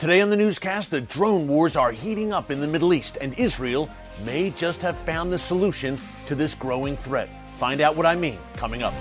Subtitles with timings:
[0.00, 3.38] Today on the newscast, the drone wars are heating up in the Middle East, and
[3.38, 3.90] Israel
[4.24, 7.28] may just have found the solution to this growing threat.
[7.58, 8.94] Find out what I mean coming up.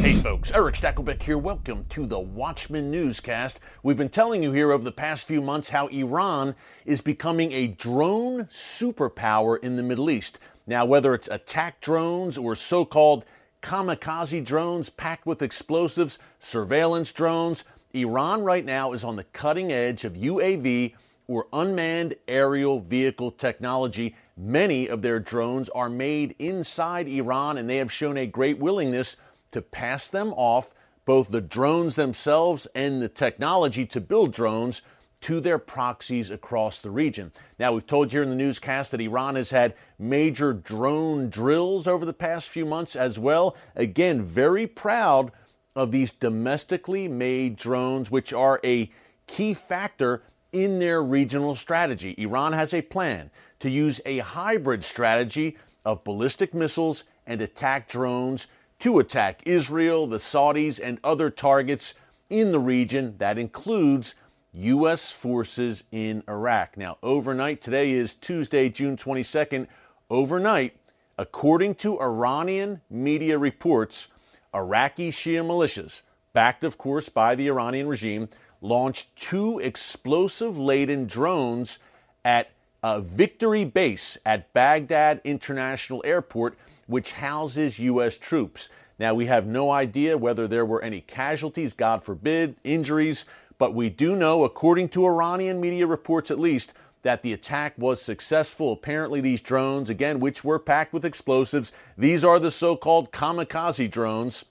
[0.00, 1.36] Hey folks, Erick Stakelbeck here.
[1.36, 3.60] Welcome to the Watchman Newscast.
[3.82, 6.54] We've been telling you here over the past few months how Iran
[6.86, 10.38] is becoming a drone superpower in the Middle East.
[10.66, 13.26] Now, whether it's attack drones or so called
[13.64, 17.64] kamikaze drones packed with explosives, surveillance drones.
[17.94, 20.92] Iran right now is on the cutting edge of UAV
[21.26, 24.14] or unmanned aerial vehicle technology.
[24.36, 29.16] Many of their drones are made inside Iran, and they have shown a great willingness
[29.52, 30.74] to pass them off,
[31.06, 34.82] both the drones themselves and the technology to build drones
[35.24, 37.32] to their proxies across the region.
[37.58, 41.86] Now, we've told you here in the newscast that Iran has had major drone drills
[41.86, 43.56] over the past few months as well.
[43.74, 45.32] Again, very proud
[45.74, 48.90] of these domestically made drones, which are a
[49.26, 52.14] key factor in their regional strategy.
[52.18, 58.46] Iran has a plan to use a hybrid strategy of ballistic missiles and attack drones
[58.80, 61.94] to attack Israel, the Saudis, and other targets
[62.28, 63.14] in the region.
[63.16, 64.14] That includes
[64.56, 65.10] U.S.
[65.10, 66.76] forces in Iraq.
[66.76, 69.66] Now, overnight, today is Tuesday, June 22nd.
[70.10, 70.76] Overnight,
[71.18, 74.08] according to Iranian media reports,
[74.54, 78.28] Iraqi Shia militias, backed of course by the Iranian regime,
[78.60, 81.80] launched two explosive laden drones
[82.24, 82.50] at
[82.84, 88.18] a Victory Base at Baghdad International Airport, which houses U.S.
[88.18, 88.68] troops.
[89.00, 93.24] Now, we have no idea whether there were any casualties, God forbid, injuries.
[93.58, 98.00] But we do know, according to Iranian media reports at least, that the attack was
[98.00, 98.72] successful.
[98.72, 103.90] Apparently, these drones, again, which were packed with explosives, these are the so called kamikaze
[103.90, 104.46] drones,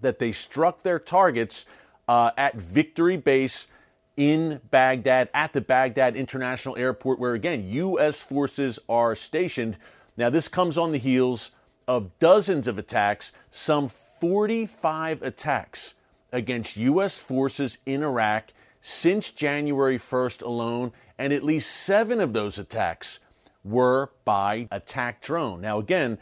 [0.00, 1.66] that they struck their targets
[2.08, 3.66] uh, at Victory Base
[4.16, 8.20] in Baghdad, at the Baghdad International Airport, where again, U.S.
[8.20, 9.76] forces are stationed.
[10.16, 11.50] Now, this comes on the heels
[11.88, 15.94] of dozens of attacks, some 45 attacks
[16.32, 17.18] against U.S.
[17.18, 23.18] forces in Iraq since January 1st alone, and at least seven of those attacks
[23.64, 25.60] were by attack drone.
[25.60, 26.18] Now, again,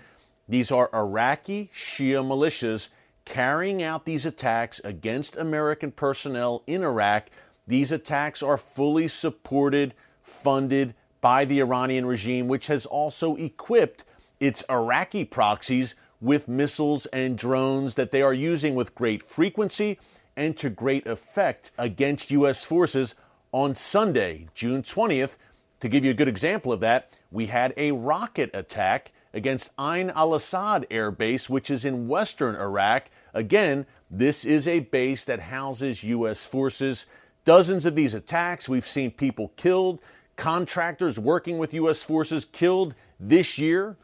[0.49, 2.89] these are Iraqi Shia militias
[3.25, 7.27] carrying out these attacks against American personnel in Iraq.
[7.67, 14.05] These attacks are fully supported, funded by the Iranian regime, which has also equipped
[14.41, 19.99] its Iraqi proxies with missiles and drones that they are using with great frequency
[20.37, 22.65] and to great effect against U.S.
[22.65, 23.15] forces
[23.53, 25.37] on Sunday, June 20th.
[25.81, 30.11] To give you a good example of that, we had a rocket attack against Ain
[30.11, 33.11] al Assad Air Base, which is in western Iraq.
[33.35, 36.45] Again, this is a base that houses U.S.
[36.45, 37.07] forces.
[37.45, 40.01] Dozens of these attacks, we've seen people killed,
[40.37, 42.03] contractors working with U.S.
[42.03, 43.97] forces killed this year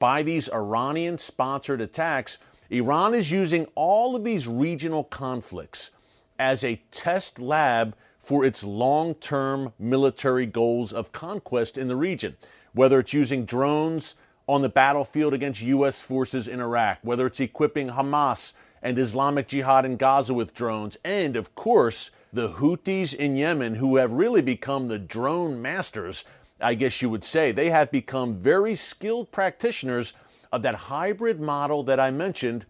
[0.00, 2.38] by these Iranian sponsored attacks,
[2.70, 5.92] Iran is using all of these regional conflicts
[6.40, 12.36] as a test lab for its long term military goals of conquest in the region.
[12.72, 14.14] Whether it's using drones
[14.48, 16.00] on the battlefield against U.S.
[16.00, 21.36] forces in Iraq, whether it's equipping Hamas and Islamic Jihad in Gaza with drones, and
[21.36, 26.24] of course, the Houthis in Yemen, who have really become the drone masters
[26.60, 27.52] I guess you would say.
[27.52, 30.12] They have become very skilled practitioners
[30.52, 32.66] of that hybrid model that I mentioned,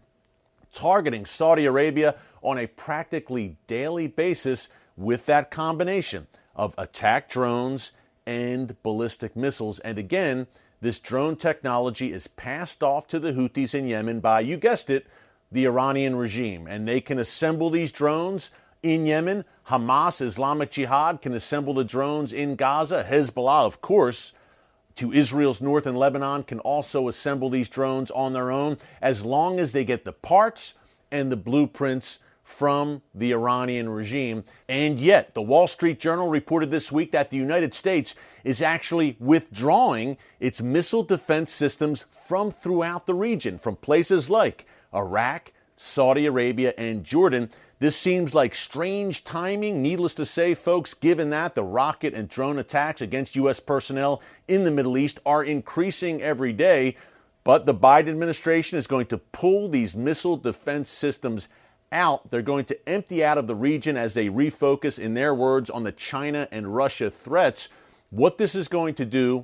[0.73, 7.91] targeting Saudi Arabia on a practically daily basis with that combination of attack drones
[8.25, 9.79] and ballistic missiles.
[9.79, 10.47] And again,
[10.79, 15.07] this drone technology is passed off to the Houthis in Yemen by, you guessed it,
[15.51, 16.67] the Iranian regime.
[16.67, 18.51] And they can assemble these drones
[18.83, 19.45] in Yemen.
[19.67, 23.05] Hamas, Islamic Jihad can assemble the drones in Gaza.
[23.07, 24.33] Hezbollah, of course,
[24.95, 29.59] to Israel's north in Lebanon can also assemble these drones on their own as long
[29.59, 30.73] as they get the parts
[31.11, 34.43] and the blueprints from the Iranian regime.
[34.67, 39.15] And yet, the Wall Street Journal reported this week that the United States is actually
[39.19, 46.73] withdrawing its missile defense systems from throughout the region, from places like Iraq, Saudi Arabia,
[46.77, 47.49] and Jordan.
[47.81, 52.59] This seems like strange timing, needless to say, folks, given that the rocket and drone
[52.59, 53.59] attacks against U.S.
[53.59, 56.95] personnel in the Middle East are increasing every day.
[57.43, 61.47] But the Biden administration is going to pull these missile defense systems
[61.91, 62.29] out.
[62.29, 65.83] They're going to empty out of the region as they refocus, in their words, on
[65.83, 67.69] the China and Russia threats.
[68.11, 69.43] What this is going to do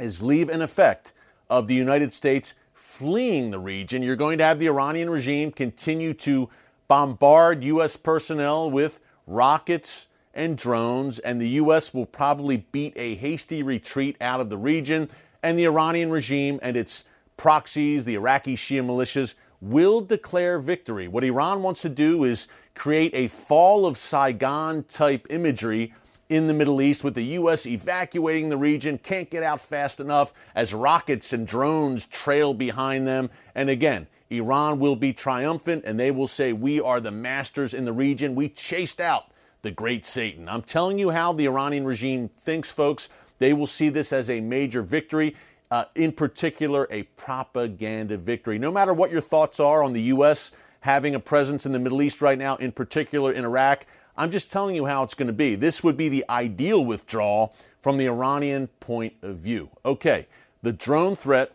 [0.00, 1.12] is leave an effect
[1.48, 4.02] of the United States fleeing the region.
[4.02, 6.50] You're going to have the Iranian regime continue to
[6.88, 7.96] bombard U.S.
[7.96, 11.94] personnel with rockets and drones, and the U.S.
[11.94, 15.08] will probably beat a hasty retreat out of the region,
[15.42, 17.04] and the Iranian regime and its
[17.36, 21.08] proxies, the Iraqi Shia militias, will declare victory.
[21.08, 25.94] What Iran wants to do is create a fall of Saigon type imagery
[26.28, 27.66] in the Middle East with the U.S.
[27.66, 33.30] evacuating the region, can't get out fast enough as rockets and drones trail behind them.
[33.54, 34.06] And again,
[34.38, 38.34] Iran will be triumphant and they will say, We are the masters in the region.
[38.34, 39.30] We chased out
[39.62, 40.48] the great Satan.
[40.48, 43.08] I'm telling you how the Iranian regime thinks, folks.
[43.38, 45.34] They will see this as a major victory,
[45.70, 48.58] uh, in particular, a propaganda victory.
[48.58, 50.52] No matter what your thoughts are on the U.S.
[50.80, 53.86] having a presence in the Middle East right now, in particular in Iraq,
[54.16, 55.56] I'm just telling you how it's going to be.
[55.56, 59.68] This would be the ideal withdrawal from the Iranian point of view.
[59.84, 60.26] Okay,
[60.62, 61.52] the drone threat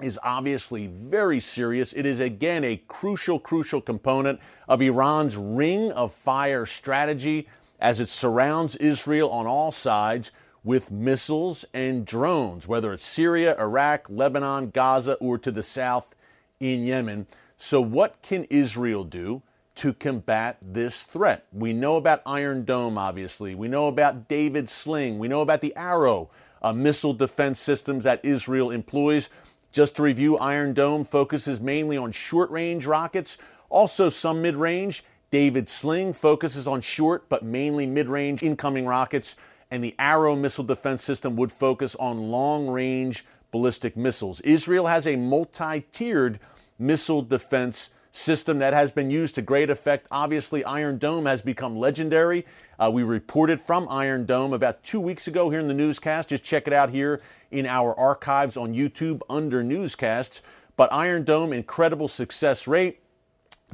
[0.00, 1.92] is obviously very serious.
[1.92, 7.48] It is again a crucial, crucial component of Iran's ring of fire strategy
[7.80, 10.30] as it surrounds Israel on all sides
[10.64, 16.14] with missiles and drones, whether it's Syria, Iraq, Lebanon, Gaza, or to the south
[16.60, 17.26] in Yemen.
[17.56, 19.42] So, what can Israel do
[19.76, 21.46] to combat this threat?
[21.52, 23.54] We know about Iron Dome, obviously.
[23.54, 25.18] We know about David Sling.
[25.18, 26.30] We know about the Arrow
[26.62, 29.30] uh, missile defense systems that Israel employs.
[29.72, 33.38] Just to review, Iron Dome focuses mainly on short range rockets,
[33.68, 35.04] also some mid range.
[35.30, 39.36] David Sling focuses on short but mainly mid range incoming rockets.
[39.70, 44.40] And the Arrow missile defense system would focus on long range ballistic missiles.
[44.40, 46.40] Israel has a multi tiered
[46.78, 50.06] missile defense system that has been used to great effect.
[50.10, 52.44] Obviously, Iron Dome has become legendary.
[52.78, 56.28] Uh, we reported from Iron Dome about two weeks ago here in the newscast.
[56.28, 60.42] Just check it out here in our archives on YouTube under newscasts.
[60.76, 63.00] But Iron Dome, incredible success rate.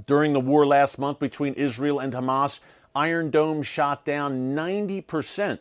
[0.06, 2.60] During the war last month between Israel and Hamas,
[2.94, 5.58] Iron Dome shot down 90%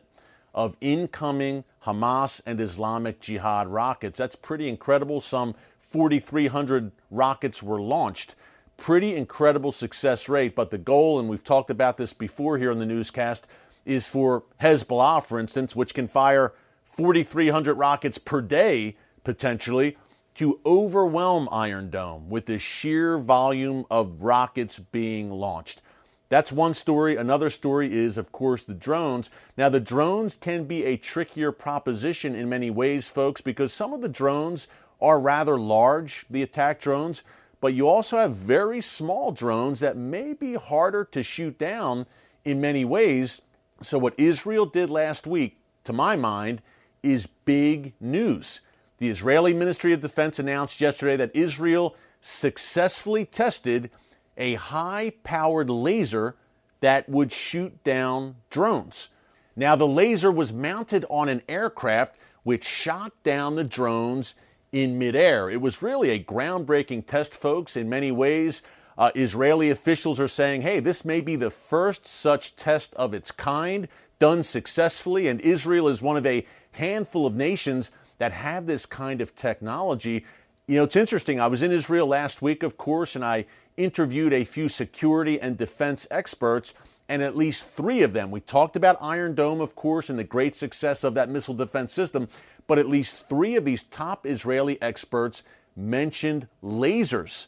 [0.53, 4.17] of incoming Hamas and Islamic Jihad rockets.
[4.17, 5.19] That's pretty incredible.
[5.21, 8.35] Some 4,300 rockets were launched.
[8.77, 12.79] Pretty incredible success rate, but the goal, and we've talked about this before here on
[12.79, 13.47] the newscast,
[13.85, 16.53] is for Hezbollah, for instance, which can fire
[16.83, 19.97] 4,300 rockets per day, potentially,
[20.35, 25.81] to overwhelm Iron Dome with the sheer volume of rockets being launched.
[26.29, 27.15] That's one story.
[27.15, 29.29] Another story is, of course, the drones.
[29.55, 34.01] Now, the drones can be a trickier proposition in many ways, folks, because some of
[34.01, 34.67] the drones
[34.99, 37.21] are rather large, the attack drones,
[37.63, 42.05] but you also have very small drones that may be harder to shoot down
[42.43, 43.41] in many ways.
[43.81, 46.61] So, what Israel did last week, to my mind,
[47.03, 48.59] is big news.
[48.97, 53.89] The Israeli Ministry of Defense announced yesterday that Israel successfully tested
[54.35, 56.35] a high powered laser
[56.81, 59.07] that would shoot down drones.
[59.55, 64.35] Now, the laser was mounted on an aircraft which shot down the drones
[64.73, 65.49] in midair.
[65.49, 68.63] It was really a groundbreaking test, folks, in many ways.
[68.97, 73.31] Uh, Israeli officials are saying, hey, this may be the first such test of its
[73.31, 73.87] kind
[74.19, 79.21] done successfully, and Israel is one of a handful of nations that have this kind
[79.21, 80.25] of technology.
[80.67, 81.39] You know, it's interesting.
[81.39, 83.45] I was in Israel last week, of course, and I
[83.77, 86.73] interviewed a few security and defense experts,
[87.09, 88.31] and at least three of them.
[88.31, 91.93] We talked about Iron Dome, of course, and the great success of that missile defense
[91.93, 92.27] system,
[92.67, 95.43] but at least three of these top Israeli experts
[95.75, 97.47] mentioned lasers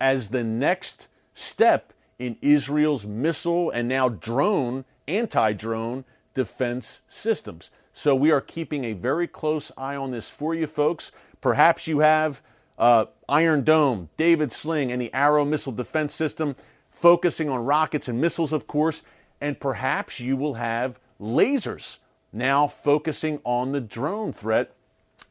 [0.00, 7.70] as the next step in Israel's missile and now drone, anti drone defense systems.
[7.92, 11.12] So we are keeping a very close eye on this for you folks.
[11.40, 12.42] Perhaps you have
[12.78, 16.56] uh, Iron Dome, David Sling, and the Arrow missile defense system,
[16.94, 19.02] focusing on rockets and missiles, of course,
[19.40, 21.98] and perhaps you will have lasers
[22.32, 24.72] now focusing on the drone threat.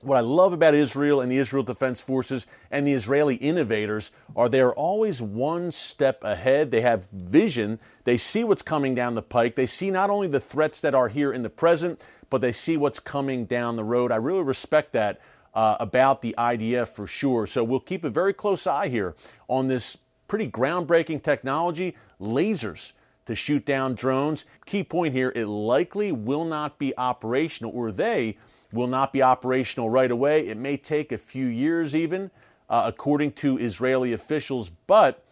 [0.01, 4.50] What I love about Israel and the Israel Defense Forces and the Israeli innovators are
[4.50, 6.70] they are always one step ahead.
[6.70, 7.79] They have vision.
[8.03, 9.55] They see what's coming down the pike.
[9.55, 12.75] They see not only the threats that are here in the present, but they see
[12.75, 14.12] what's coming down the road.
[14.12, 15.22] I really respect that
[15.53, 17.48] uh, about the IDF for sure.
[17.48, 19.15] So we'll keep a very close eye here
[19.48, 19.98] on this
[20.33, 22.93] pretty groundbreaking technology lasers
[23.27, 24.45] to shoot down drones.
[24.65, 28.35] Key point here it likely will not be operational, or they
[28.71, 30.47] will not be operational right away.
[30.47, 32.31] It may take a few years, even,
[32.67, 34.71] uh, according to Israeli officials.
[34.87, 35.23] But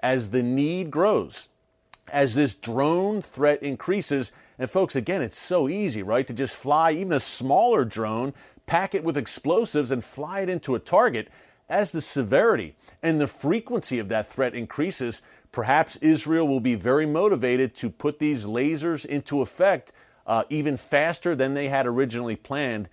[0.00, 1.50] as the need grows,
[2.10, 6.92] as this drone threat increases, and folks, again, it's so easy, right, to just fly
[6.92, 8.32] even a smaller drone,
[8.64, 11.28] pack it with explosives, and fly it into a target.
[11.68, 17.06] As the severity and the frequency of that threat increases, perhaps Israel will be very
[17.06, 19.92] motivated to put these lasers into effect
[20.26, 22.88] uh, even faster than they had originally planned.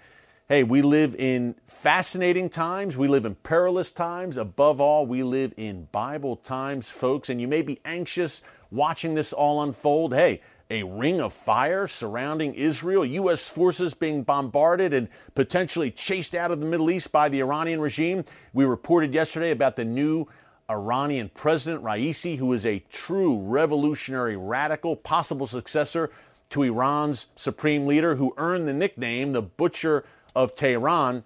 [0.50, 2.98] Hey, we live in fascinating times.
[2.98, 4.38] We live in perilous times.
[4.38, 7.30] Above all, we live in Bible times, folks.
[7.30, 10.14] And you may be anxious watching this all unfold.
[10.14, 13.48] Hey, a ring of fire surrounding Israel, U.S.
[13.48, 18.26] forces being bombarded and potentially chased out of the Middle East by the Iranian regime.
[18.54, 20.28] We reported yesterday about the new
[20.70, 26.12] Iranian president, Raisi, who is a true revolutionary radical, possible successor
[26.52, 30.06] to Iran's supreme leader, who earned the nickname the Butcher
[30.36, 31.24] of Tehran.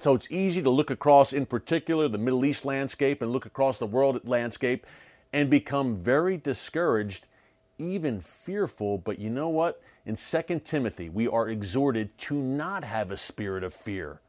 [0.00, 3.78] So it's easy to look across, in particular, the Middle East landscape and look across
[3.78, 4.86] the world landscape
[5.32, 7.26] and become very discouraged
[7.82, 8.98] even fearful.
[8.98, 9.82] But you know what?
[10.06, 14.20] In 2 Timothy, we are exhorted to not have a spirit of fear,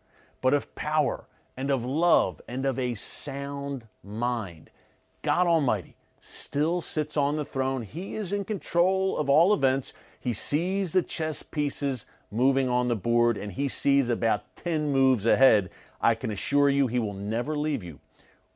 [0.41, 4.69] but of power and of love and of a sound mind.
[5.21, 7.81] God Almighty still sits on the throne.
[7.81, 9.93] He is in control of all events.
[10.19, 15.25] He sees the chess pieces moving on the board and he sees about 10 moves
[15.25, 15.69] ahead.
[16.01, 17.99] I can assure you he will never leave you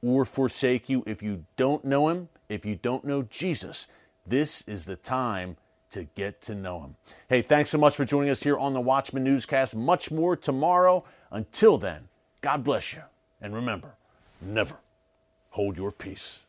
[0.02, 3.88] or forsake you if you don't know him, if you don't know Jesus.
[4.28, 5.56] This is the time
[5.92, 6.96] to get to know him.
[7.30, 9.76] Hey, thanks so much for joining us here on the Watchman Newscast.
[9.76, 11.06] Much more tomorrow.
[11.32, 12.10] Until then,
[12.42, 13.04] God bless you.
[13.42, 13.96] And remember,
[14.42, 14.76] never
[15.52, 16.44] hold your peace.